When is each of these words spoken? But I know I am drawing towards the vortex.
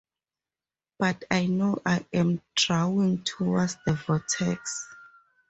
But 0.97 1.25
I 1.29 1.45
know 1.45 1.79
I 1.85 2.03
am 2.11 2.41
drawing 2.55 3.23
towards 3.23 3.77
the 3.85 3.93
vortex. 3.93 4.87